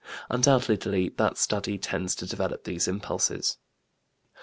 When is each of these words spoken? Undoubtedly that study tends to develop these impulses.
Undoubtedly 0.31 1.09
that 1.09 1.37
study 1.37 1.77
tends 1.77 2.15
to 2.15 2.25
develop 2.25 2.63
these 2.63 2.87
impulses. 2.87 3.59